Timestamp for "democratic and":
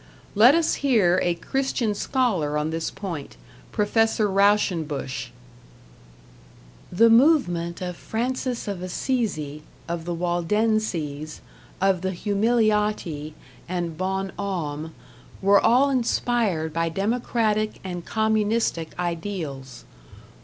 16.89-18.03